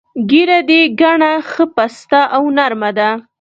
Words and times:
ږیره 0.29 0.59
دې 0.69 0.81
ګڼه، 1.01 1.31
ښه 1.49 1.65
پسته 1.75 2.21
او 2.35 2.43
نر 2.57 2.71
مه 2.81 2.91
ده. 2.97 3.09